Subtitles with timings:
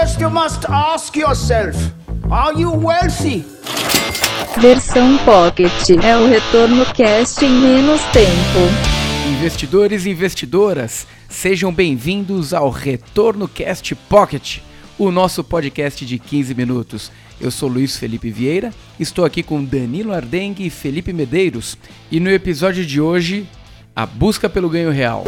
[0.00, 1.76] First you must ask yourself,
[2.30, 3.44] are you wealthy?
[4.58, 5.70] Versão Pocket
[6.02, 9.36] é o retorno cast em menos tempo.
[9.36, 14.60] Investidores e investidoras, sejam bem-vindos ao Retorno Cast Pocket,
[14.98, 17.12] o nosso podcast de 15 minutos.
[17.38, 21.76] Eu sou Luiz Felipe Vieira, estou aqui com Danilo Ardengue e Felipe Medeiros,
[22.10, 23.46] e no episódio de hoje,
[23.94, 25.22] a busca pelo ganho real.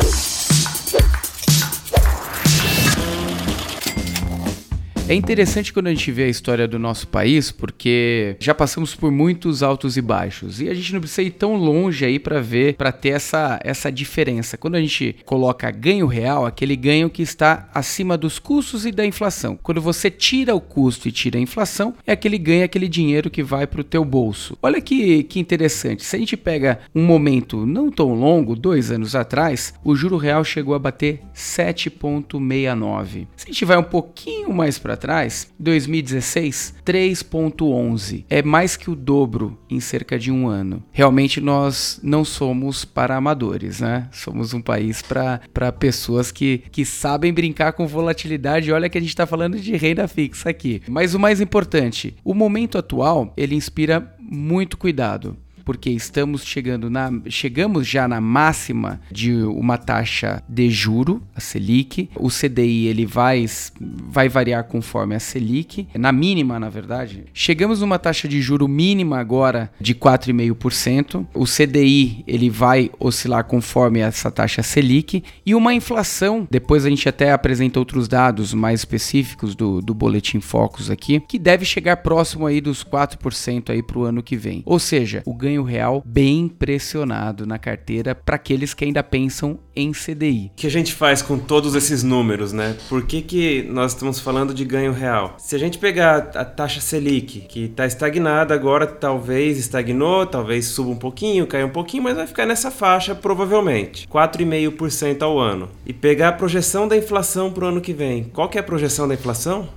[5.07, 9.13] É interessante quando a gente vê a história do nosso país, porque já passamos por
[9.13, 12.75] muitos altos e baixos e a gente não precisa ir tão longe aí para ver,
[12.77, 14.57] para ter essa, essa diferença.
[14.57, 19.05] Quando a gente coloca ganho real, aquele ganho que está acima dos custos e da
[19.05, 19.59] inflação.
[19.63, 23.43] Quando você tira o custo e tira a inflação, é aquele ganho, aquele dinheiro que
[23.43, 24.57] vai para o teu bolso.
[24.63, 26.03] Olha que, que interessante.
[26.03, 30.43] Se a gente pega um momento não tão longo, dois anos atrás, o juro real
[30.43, 33.27] chegou a bater 7,69.
[33.37, 38.25] Se a gente vai um pouquinho mais para trás, 2016, 3,11.
[38.29, 40.83] É mais que o dobro em cerca de um ano.
[40.93, 44.09] Realmente nós não somos para amadores, né?
[44.13, 48.73] Somos um país para pessoas que, que sabem brincar com volatilidade.
[48.73, 50.83] Olha que a gente está falando de renda fixa aqui.
[50.89, 57.11] Mas o mais importante, o momento atual, ele inspira muito cuidado porque estamos chegando na
[57.29, 62.11] chegamos já na máxima de uma taxa de juro, a Selic.
[62.17, 63.47] O CDI ele vai
[63.81, 67.25] vai variar conforme a Selic, na mínima, na verdade.
[67.33, 71.27] Chegamos numa taxa de juro mínima agora de 4,5%.
[71.35, 77.09] O CDI ele vai oscilar conforme essa taxa Selic e uma inflação, depois a gente
[77.09, 82.47] até apresenta outros dados mais específicos do, do boletim Focus aqui, que deve chegar próximo
[82.47, 84.63] aí dos 4% aí para o ano que vem.
[84.65, 89.59] Ou seja, o ganho ganho real bem pressionado na carteira para aqueles que ainda pensam
[89.75, 90.51] em CDI.
[90.53, 92.77] O que a gente faz com todos esses números, né?
[92.89, 95.35] Por que, que nós estamos falando de ganho real?
[95.39, 100.91] Se a gente pegar a taxa Selic, que está estagnada agora, talvez estagnou, talvez suba
[100.91, 105.69] um pouquinho, caia um pouquinho, mas vai ficar nessa faixa provavelmente, 4,5% ao ano.
[105.87, 108.25] E pegar a projeção da inflação para o ano que vem.
[108.25, 109.69] Qual que é a projeção da inflação?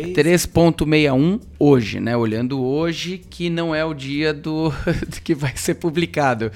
[0.00, 2.16] 3.61 hoje, né?
[2.16, 4.72] Olhando hoje, que não é o dia do
[5.22, 6.50] que vai ser publicado.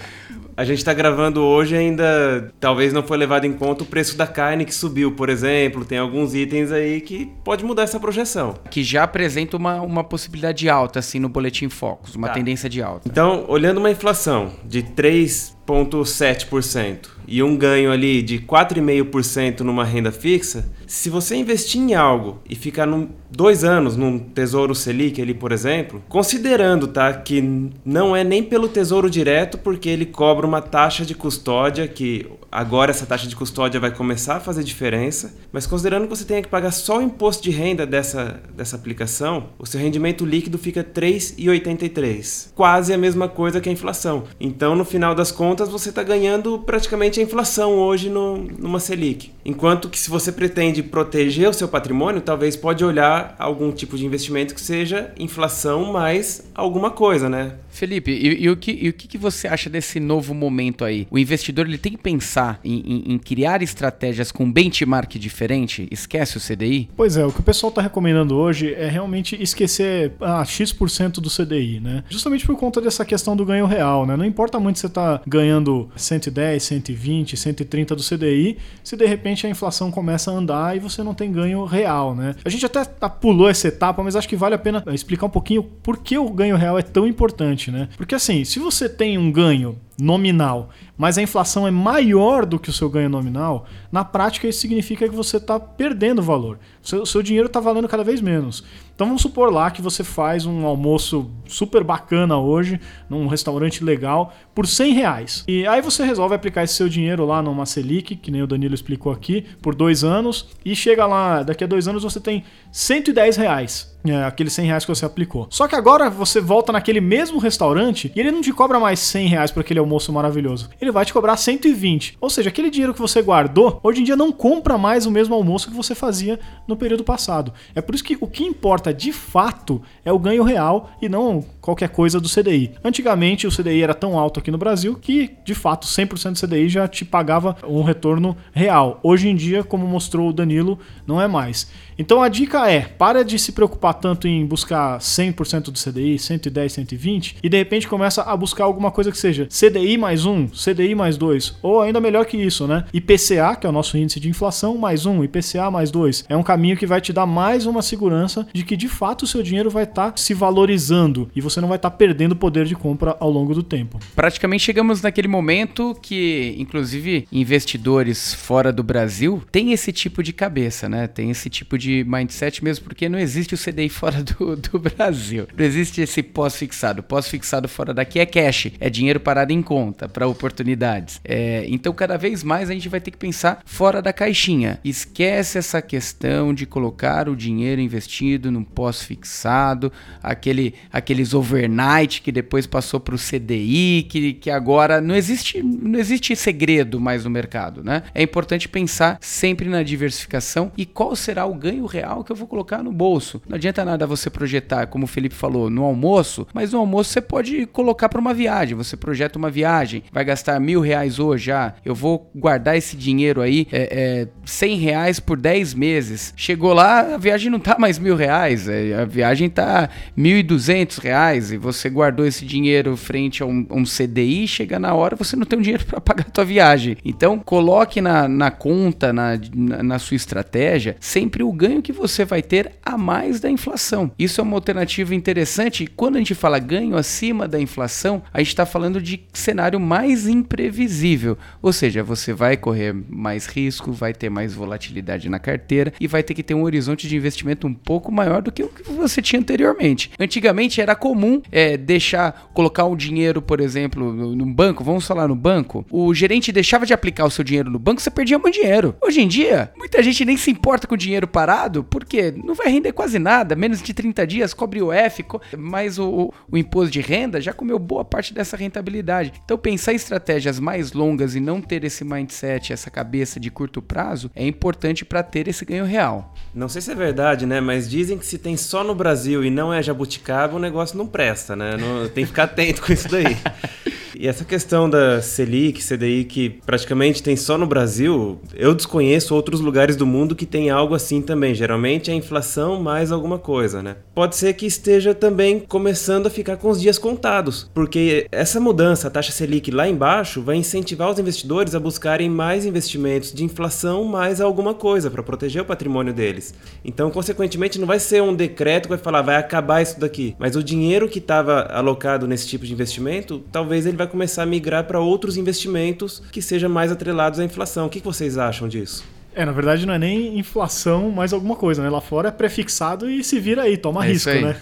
[0.56, 4.26] A gente está gravando hoje ainda, talvez não foi levado em conta o preço da
[4.26, 5.84] carne que subiu, por exemplo.
[5.84, 8.54] Tem alguns itens aí que pode mudar essa projeção.
[8.68, 12.34] Que já apresenta uma, uma possibilidade de alta, assim, no Boletim Focus, uma tá.
[12.34, 13.08] tendência de alta.
[13.08, 20.66] Então, olhando uma inflação de 3,7% e um ganho ali de 4,5% numa renda fixa,
[20.86, 25.52] se você investir em algo e ficar num, dois anos num Tesouro Selic ali, por
[25.52, 31.04] exemplo, considerando tá, que não é nem pelo Tesouro Direto, porque ele cobra uma taxa
[31.04, 36.04] de custódia, que agora essa taxa de custódia vai começar a fazer diferença, mas considerando
[36.04, 39.78] que você tenha que pagar só o imposto de renda dessa, dessa aplicação, o seu
[39.78, 42.52] rendimento líquido fica 3,83.
[42.54, 44.24] Quase a mesma coisa que a inflação.
[44.40, 49.32] Então, no final das contas, você está ganhando praticamente a inflação hoje no, numa Selic.
[49.44, 53.96] Enquanto que se você pretende de proteger o seu patrimônio, talvez pode olhar algum tipo
[53.96, 57.54] de investimento que seja inflação mais alguma coisa, né?
[57.78, 61.06] Felipe, e, e, o, que, e o que, você acha desse novo momento aí?
[61.10, 65.86] O investidor ele tem que pensar em, em, em criar estratégias com benchmark diferente?
[65.90, 66.90] Esquece o CDI?
[66.96, 71.30] Pois é, o que o pessoal está recomendando hoje é realmente esquecer ah, X% do
[71.30, 72.02] CDI, né?
[72.08, 74.16] Justamente por conta dessa questão do ganho real, né?
[74.16, 79.46] Não importa muito se você está ganhando 110, 120, 130 do CDI, se de repente
[79.46, 82.34] a inflação começa a andar e você não tem ganho real, né?
[82.44, 82.84] A gente até
[83.20, 86.28] pulou essa etapa, mas acho que vale a pena explicar um pouquinho por que o
[86.28, 87.88] ganho real é tão importante né?
[87.96, 92.70] Porque assim, se você tem um ganho nominal, mas a inflação é maior do que
[92.70, 96.58] o seu ganho nominal, na prática isso significa que você está perdendo valor.
[96.82, 98.62] O seu, seu dinheiro está valendo cada vez menos.
[98.94, 104.32] Então vamos supor lá que você faz um almoço super bacana hoje, num restaurante legal,
[104.54, 105.44] por 100 reais.
[105.48, 108.74] E aí você resolve aplicar esse seu dinheiro lá numa Selic, que nem o Danilo
[108.74, 113.36] explicou aqui, por dois anos, e chega lá, daqui a dois anos você tem 110
[113.36, 113.97] reais.
[114.10, 115.46] É, aqueles 100 reais que você aplicou.
[115.50, 119.28] Só que agora você volta naquele mesmo restaurante e ele não te cobra mais 100
[119.28, 120.70] reais por aquele almoço maravilhoso.
[120.80, 122.16] Ele vai te cobrar 120.
[122.20, 125.34] Ou seja, aquele dinheiro que você guardou, hoje em dia não compra mais o mesmo
[125.34, 127.52] almoço que você fazia no período passado.
[127.74, 131.44] É por isso que o que importa de fato é o ganho real e não
[131.60, 132.72] qualquer coisa do CDI.
[132.82, 136.68] Antigamente o CDI era tão alto aqui no Brasil que, de fato, 100% do CDI
[136.68, 139.00] já te pagava um retorno real.
[139.02, 141.68] Hoje em dia, como mostrou o Danilo, não é mais.
[141.98, 146.72] Então a dica é: para de se preocupar tanto em buscar 100% do CDI, 110,
[146.72, 150.94] 120 e de repente começa a buscar alguma coisa que seja CDI mais um, CDI
[150.94, 152.84] mais dois, ou ainda melhor que isso, né?
[152.92, 156.24] IPCA, que é o nosso índice de inflação, mais um, IPCA mais dois.
[156.28, 159.26] É um caminho que vai te dar mais uma segurança de que de fato o
[159.26, 162.64] seu dinheiro vai estar tá se valorizando e você não vai estar tá perdendo poder
[162.64, 163.98] de compra ao longo do tempo.
[164.14, 170.88] Praticamente chegamos naquele momento que, inclusive, investidores fora do Brasil têm esse tipo de cabeça,
[170.88, 171.06] né?
[171.06, 175.46] Tem esse tipo de mindset mesmo, porque não existe o CDI fora do, do Brasil.
[175.54, 177.02] Não existe esse pós-fixado.
[177.02, 181.20] Pós-fixado fora daqui é cash, é dinheiro parado em conta para oportunidades.
[181.22, 184.80] É, então, cada vez mais a gente vai ter que pensar fora da caixinha.
[184.82, 189.92] Esquece essa questão de colocar o dinheiro investido num pós-fixado,
[190.22, 195.98] aquele, aqueles overnight que depois passou para o CDI, que, que agora não existe, não
[195.98, 198.04] existe segredo mais no mercado, né?
[198.14, 202.46] É importante pensar sempre na diversificação e qual será o ganho real que eu vou
[202.46, 203.42] colocar no bolso.
[203.48, 207.20] Não adianta nada você projetar, como o Felipe falou, no almoço, mas no almoço você
[207.20, 208.76] pode colocar para uma viagem.
[208.76, 213.40] Você projeta uma viagem, vai gastar mil reais hoje já, eu vou guardar esse dinheiro
[213.40, 213.88] aí, é,
[214.22, 216.34] é 100 reais por 10 meses.
[216.36, 221.52] Chegou lá, a viagem não tá mais mil reais, é, a viagem tá 1.200 reais
[221.52, 225.46] e você guardou esse dinheiro frente a um, um CDI, chega na hora você não
[225.46, 226.96] tem um dinheiro para pagar a tua viagem.
[227.04, 232.24] Então coloque na, na conta, na, na, na sua estratégia, sempre o ganho que você
[232.24, 234.10] vai ter a mais da inflação.
[234.18, 235.86] Isso é uma alternativa interessante.
[235.86, 240.26] Quando a gente fala ganho acima da inflação, a gente está falando de cenário mais
[240.26, 241.36] imprevisível.
[241.60, 246.22] Ou seja, você vai correr mais risco, vai ter mais volatilidade na carteira e vai
[246.22, 249.20] ter que ter um horizonte de investimento um pouco maior do que o que você
[249.20, 250.10] tinha anteriormente.
[250.18, 255.28] Antigamente era comum é, deixar, colocar o um dinheiro, por exemplo, no, banco, vamos falar
[255.28, 258.54] no banco, o gerente deixava de aplicar o seu dinheiro no banco, você perdia muito
[258.54, 258.94] dinheiro.
[259.00, 262.68] Hoje em dia, muita gente nem se importa com o dinheiro parado, porque não vai
[262.68, 265.24] render quase nada, menos de 30 dias, cobre o F,
[265.56, 269.32] mas o, o imposto de renda já comeu boa parte dessa rentabilidade.
[269.44, 273.80] Então pensar em estratégias mais longas e não ter esse mindset, essa cabeça de curto
[273.80, 276.34] prazo, é importante para ter esse ganho real.
[276.54, 277.60] Não sei se é verdade, né?
[277.60, 281.06] Mas dizem que se tem só no Brasil e não é jabuticaba, o negócio não
[281.06, 281.76] presta, né?
[281.76, 283.36] Não, tem que ficar atento com isso daí.
[284.20, 289.60] E essa questão da Selic, CDI, que praticamente tem só no Brasil, eu desconheço outros
[289.60, 291.54] lugares do mundo que tem algo assim também.
[291.54, 293.94] Geralmente é inflação mais alguma coisa, né?
[294.16, 299.06] Pode ser que esteja também começando a ficar com os dias contados, porque essa mudança,
[299.06, 304.02] a taxa Selic lá embaixo, vai incentivar os investidores a buscarem mais investimentos de inflação
[304.02, 306.52] mais alguma coisa para proteger o patrimônio deles.
[306.84, 310.56] Então, consequentemente, não vai ser um decreto que vai falar vai acabar isso daqui, mas
[310.56, 314.84] o dinheiro que estava alocado nesse tipo de investimento, talvez ele vai começar a migrar
[314.84, 317.86] para outros investimentos que sejam mais atrelados à inflação.
[317.86, 319.04] O que vocês acham disso?
[319.34, 321.88] É, na verdade não é nem inflação, mas alguma coisa, né?
[321.88, 324.56] Lá fora é prefixado e se vira aí, toma é risco, né?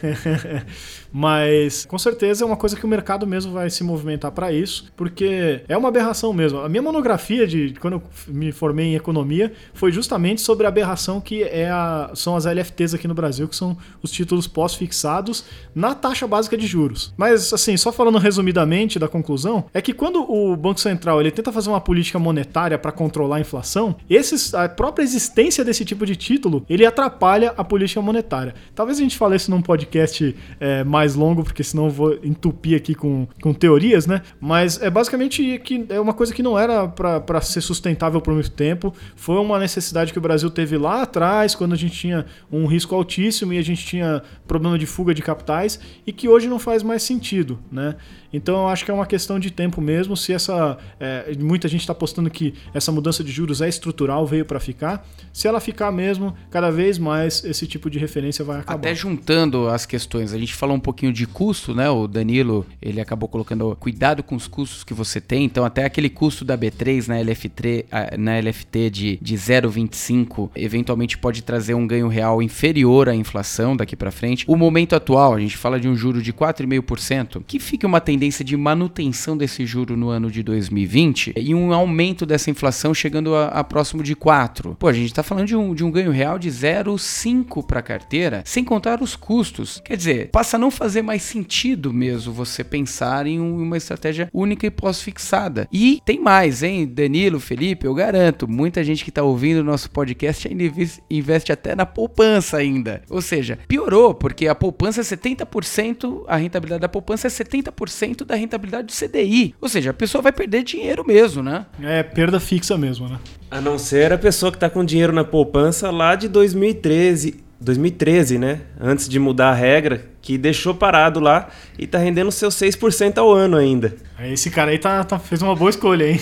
[1.17, 4.93] Mas com certeza é uma coisa que o mercado mesmo vai se movimentar para isso,
[4.95, 6.61] porque é uma aberração mesmo.
[6.61, 11.19] A minha monografia de quando eu me formei em economia foi justamente sobre a aberração
[11.19, 15.95] que é a, são as LFTs aqui no Brasil, que são os títulos pós-fixados na
[15.95, 17.15] taxa básica de juros.
[17.17, 21.51] Mas assim, só falando resumidamente da conclusão, é que quando o Banco Central ele tenta
[21.51, 26.15] fazer uma política monetária para controlar a inflação, esses, a própria existência desse tipo de
[26.15, 28.55] título ele atrapalha a política monetária.
[28.75, 32.19] Talvez a gente fale isso num podcast é, mais mais longo, porque senão eu vou
[32.25, 34.23] entupir aqui com, com teorias, né?
[34.41, 38.51] Mas é basicamente que é uma coisa que não era para ser sustentável por muito
[38.51, 38.93] tempo.
[39.15, 42.95] Foi uma necessidade que o Brasil teve lá atrás, quando a gente tinha um risco
[42.95, 46.83] altíssimo e a gente tinha problema de fuga de capitais, e que hoje não faz
[46.83, 47.95] mais sentido, né?
[48.33, 50.17] Então eu acho que é uma questão de tempo mesmo.
[50.17, 50.77] Se essa.
[51.01, 55.07] É, muita gente está apostando que essa mudança de juros é estrutural, veio para ficar.
[55.33, 58.79] Se ela ficar mesmo, cada vez mais esse tipo de referência vai acabar.
[58.79, 60.81] Até juntando as questões, a gente falou um
[61.13, 61.89] de custo, né?
[61.89, 65.45] O Danilo ele acabou colocando cuidado com os custos que você tem.
[65.45, 71.43] Então, até aquele custo da B3 na, LF3, na LFT de, de 0,25 eventualmente pode
[71.43, 74.45] trazer um ganho real inferior à inflação daqui para frente.
[74.47, 78.37] O momento atual, a gente fala de um juro de 4,5%, que fica uma tendência
[78.37, 83.35] tendência de manutenção desse juro no ano de 2020 e um aumento dessa inflação chegando
[83.35, 84.75] a, a próximo de 4.
[84.79, 87.83] Pô, a gente está falando de um, de um ganho real de 0,5 para a
[87.83, 89.81] carteira, sem contar os custos.
[89.85, 94.67] Quer dizer, passa a não fazer mais sentido mesmo você pensar em uma estratégia única
[94.67, 95.67] e pós-fixada.
[95.73, 96.87] E tem mais, hein?
[96.87, 100.65] Danilo, Felipe, eu garanto, muita gente que está ouvindo o nosso podcast ainda
[101.11, 103.03] investe até na poupança ainda.
[103.09, 108.25] Ou seja, piorou, porque a poupança é 70%, a rentabilidade da poupança é 70% 10%
[108.25, 109.55] da rentabilidade do CDI.
[109.61, 111.67] Ou seja, a pessoa vai perder dinheiro mesmo, né?
[111.83, 113.19] É, perda fixa mesmo, né?
[113.51, 118.39] A não ser a pessoa que está com dinheiro na poupança lá de 2013, 2013,
[118.39, 118.61] né?
[118.81, 123.33] Antes de mudar a regra, que deixou parado lá e tá rendendo seus 6% ao
[123.33, 123.95] ano ainda.
[124.25, 126.19] Esse cara aí tá, tá, fez uma boa escolha, hein?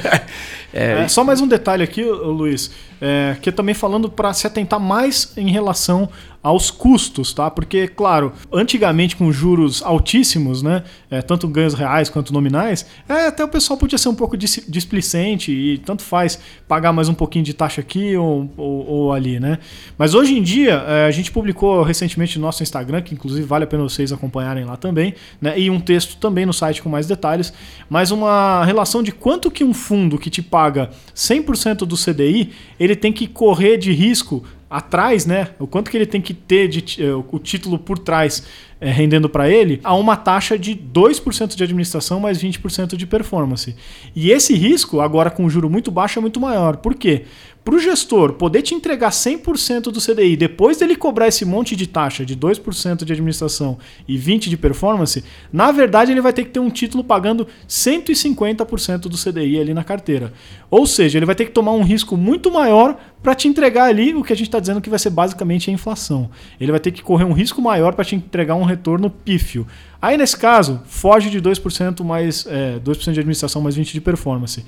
[0.74, 2.70] é, é, só mais um detalhe aqui, Luiz,
[3.00, 6.10] é, que também falando para se atentar mais em relação
[6.42, 7.50] aos custos, tá?
[7.50, 10.82] Porque, claro, antigamente com juros altíssimos, né?
[11.10, 15.52] É, tanto ganhos reais quanto nominais, é, até o pessoal podia ser um pouco displicente
[15.52, 19.58] e tanto faz pagar mais um pouquinho de taxa aqui ou, ou, ou ali, né?
[19.96, 23.64] Mas hoje em dia, é, a gente publicou recentemente no nosso Instagram, que inclusive vale
[23.64, 25.58] a pena vocês acompanharem lá também, né?
[25.58, 27.52] E um texto também no site com mais detalhes,
[27.88, 32.96] mas uma relação de quanto que um fundo que te paga 100% do CDI, ele
[32.96, 35.48] tem que correr de risco atrás, né?
[35.58, 38.44] O quanto que ele tem que ter de, uh, o título por trás
[38.80, 43.76] é, rendendo para ele, a uma taxa de 2% de administração mais 20% de performance.
[44.16, 46.78] E esse risco, agora com um juro muito baixo, é muito maior.
[46.78, 47.24] Por quê?
[47.62, 51.86] Para o gestor poder te entregar 100% do CDI, depois dele cobrar esse monte de
[51.86, 53.76] taxa de 2% de administração
[54.08, 59.00] e 20% de performance, na verdade ele vai ter que ter um título pagando 150%
[59.00, 60.32] do CDI ali na carteira.
[60.70, 64.14] Ou seja, ele vai ter que tomar um risco muito maior para te entregar ali
[64.14, 66.30] o que a gente está dizendo que vai ser basicamente a inflação.
[66.58, 69.66] Ele vai ter que correr um risco maior para te entregar um retorno pífio.
[70.00, 74.64] Aí nesse caso, foge de 2% mais é, 2% de administração mais 20% de performance.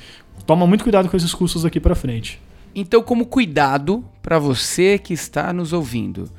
[0.46, 2.38] Toma muito cuidado com esses custos aqui para frente.
[2.74, 6.30] Então, como cuidado para você que está nos ouvindo,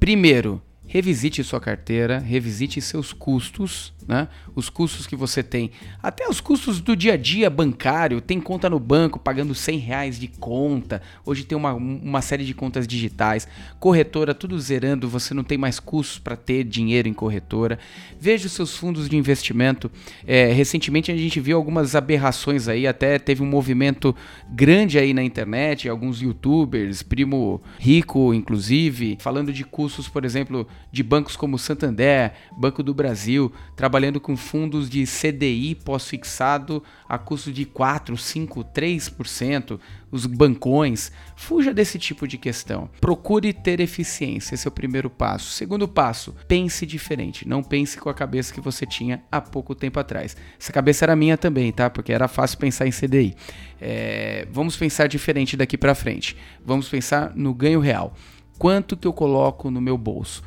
[0.00, 4.28] primeiro, revisite sua carteira, revisite seus custos, né?
[4.54, 5.70] Os custos que você tem,
[6.02, 10.20] até os custos do dia a dia bancário, tem conta no banco pagando 100 reais
[10.20, 13.48] de conta, hoje tem uma, uma série de contas digitais,
[13.80, 17.78] corretora tudo zerando, você não tem mais custos para ter dinheiro em corretora.
[18.20, 19.90] Veja os seus fundos de investimento.
[20.26, 24.14] É, recentemente a gente viu algumas aberrações aí, até teve um movimento
[24.50, 31.02] grande aí na internet, alguns youtubers, primo rico inclusive, falando de custos, por exemplo, de
[31.02, 37.64] bancos como Santander, Banco do Brasil, trabalhando com fundos de CDI pós-fixado a custo de
[37.64, 39.78] 4, 5, 3%,
[40.10, 41.10] os bancões.
[41.34, 42.88] Fuja desse tipo de questão.
[43.00, 45.50] Procure ter eficiência, esse é o primeiro passo.
[45.50, 47.48] Segundo passo, pense diferente.
[47.48, 50.36] Não pense com a cabeça que você tinha há pouco tempo atrás.
[50.60, 51.88] Essa cabeça era minha também, tá?
[51.88, 53.34] Porque era fácil pensar em CDI.
[53.80, 56.36] É, vamos pensar diferente daqui para frente.
[56.64, 58.14] Vamos pensar no ganho real.
[58.58, 60.42] Quanto que eu coloco no meu bolso?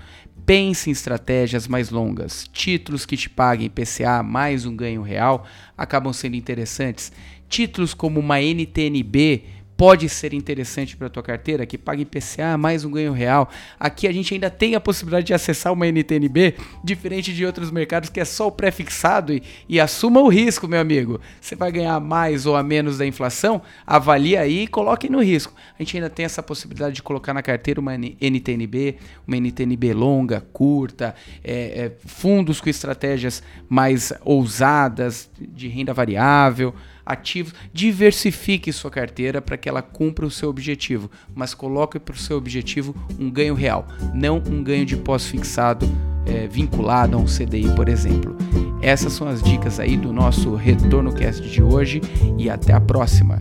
[0.45, 2.47] Pense em estratégias mais longas.
[2.53, 7.11] Títulos que te paguem PCA mais um ganho real acabam sendo interessantes.
[7.49, 9.43] Títulos como uma NTNB
[9.77, 13.49] pode ser interessante para tua carteira, que pague IPCA mais um ganho real.
[13.79, 18.09] Aqui a gente ainda tem a possibilidade de acessar uma NTNB, diferente de outros mercados
[18.09, 21.19] que é só o pré-fixado e, e, assuma o risco, meu amigo.
[21.41, 23.61] Você vai ganhar mais ou a menos da inflação?
[23.85, 25.53] Avalie aí e coloque no risco.
[25.77, 28.95] A gente ainda tem essa possibilidade de colocar na carteira uma NTNB,
[29.27, 31.13] uma NTNB longa, curta,
[31.43, 36.73] é, é, fundos com estratégias mais ousadas de renda variável
[37.05, 42.17] ativos, diversifique sua carteira para que ela cumpra o seu objetivo, mas coloque para o
[42.17, 45.85] seu objetivo um ganho real, não um ganho de pós-fixado
[46.25, 48.35] é, vinculado a um CDI, por exemplo.
[48.81, 52.01] Essas são as dicas aí do nosso Retorno Cast de hoje
[52.37, 53.39] e até a próxima.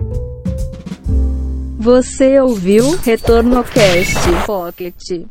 [1.78, 5.26] Você ouviu Retorno Cast Pocket.